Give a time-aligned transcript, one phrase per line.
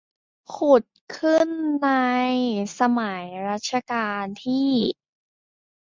[0.53, 0.83] ขุด
[1.17, 1.49] ขึ้น
[1.83, 1.89] ใน
[2.79, 4.69] สมัยรัชกาลที่